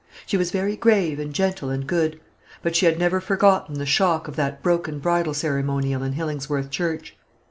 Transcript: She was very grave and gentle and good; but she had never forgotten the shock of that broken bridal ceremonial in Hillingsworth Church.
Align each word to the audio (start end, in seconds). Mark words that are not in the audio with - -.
She 0.25 0.35
was 0.35 0.49
very 0.49 0.75
grave 0.75 1.19
and 1.19 1.31
gentle 1.31 1.69
and 1.69 1.85
good; 1.85 2.19
but 2.63 2.75
she 2.75 2.87
had 2.87 2.97
never 2.97 3.21
forgotten 3.21 3.75
the 3.77 3.85
shock 3.85 4.27
of 4.27 4.35
that 4.35 4.63
broken 4.63 4.97
bridal 4.97 5.35
ceremonial 5.35 6.01
in 6.01 6.13
Hillingsworth 6.13 6.71
Church. 6.71 7.15